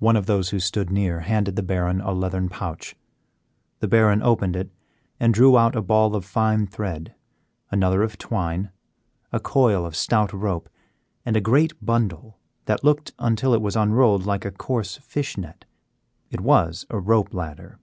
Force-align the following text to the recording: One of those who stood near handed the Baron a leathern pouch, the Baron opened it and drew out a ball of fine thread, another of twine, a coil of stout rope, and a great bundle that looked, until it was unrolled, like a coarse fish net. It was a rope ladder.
One 0.00 0.16
of 0.16 0.26
those 0.26 0.50
who 0.50 0.60
stood 0.60 0.90
near 0.90 1.20
handed 1.20 1.56
the 1.56 1.62
Baron 1.62 2.02
a 2.02 2.12
leathern 2.12 2.50
pouch, 2.50 2.94
the 3.78 3.88
Baron 3.88 4.22
opened 4.22 4.54
it 4.54 4.70
and 5.18 5.32
drew 5.32 5.56
out 5.56 5.74
a 5.74 5.80
ball 5.80 6.14
of 6.14 6.26
fine 6.26 6.66
thread, 6.66 7.14
another 7.70 8.02
of 8.02 8.18
twine, 8.18 8.70
a 9.32 9.40
coil 9.40 9.86
of 9.86 9.96
stout 9.96 10.34
rope, 10.34 10.68
and 11.24 11.38
a 11.38 11.40
great 11.40 11.72
bundle 11.82 12.38
that 12.66 12.84
looked, 12.84 13.14
until 13.18 13.54
it 13.54 13.62
was 13.62 13.76
unrolled, 13.76 14.26
like 14.26 14.44
a 14.44 14.50
coarse 14.52 14.98
fish 14.98 15.38
net. 15.38 15.64
It 16.30 16.42
was 16.42 16.84
a 16.90 16.98
rope 17.00 17.32
ladder. 17.32 17.78